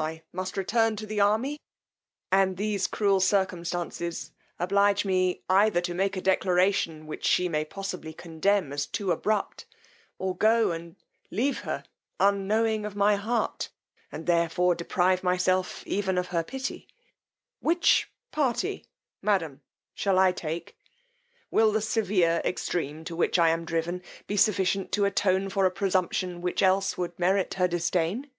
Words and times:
I 0.00 0.22
must 0.32 0.56
return 0.56 0.94
to 0.94 1.06
the 1.06 1.18
army, 1.18 1.58
and 2.30 2.56
these 2.56 2.86
cruel 2.86 3.18
circumstances 3.18 4.30
oblige 4.56 5.04
me 5.04 5.42
either 5.48 5.80
to 5.80 5.92
make 5.92 6.16
a 6.16 6.20
declaration 6.20 7.04
which 7.08 7.24
she 7.24 7.48
may 7.48 7.64
possibly 7.64 8.12
condemn 8.12 8.72
as 8.72 8.86
too 8.86 9.10
abrupt, 9.10 9.66
or 10.16 10.36
go 10.36 10.70
and 10.70 10.94
leave 11.32 11.62
her 11.62 11.82
unknowing 12.20 12.86
of 12.86 12.94
my 12.94 13.16
heart, 13.16 13.70
and 14.12 14.26
thereby 14.26 14.74
deprive 14.74 15.24
myself 15.24 15.84
even 15.84 16.16
of 16.16 16.28
her 16.28 16.44
pity: 16.44 16.86
Which 17.58 18.08
party, 18.30 18.86
madam, 19.20 19.62
shall 19.94 20.16
I 20.16 20.30
take? 20.30 20.76
Will 21.50 21.72
the 21.72 21.80
severe 21.82 22.40
extreme, 22.44 23.02
to 23.02 23.16
which 23.16 23.36
I 23.36 23.48
am 23.48 23.64
driven, 23.64 24.04
be 24.28 24.36
sufficient 24.36 24.92
to 24.92 25.06
attone 25.06 25.48
for 25.50 25.66
a 25.66 25.72
presumption 25.72 26.40
which 26.40 26.62
else 26.62 26.96
would 26.96 27.18
merit 27.18 27.54
her 27.54 27.66
disdain? 27.66 28.30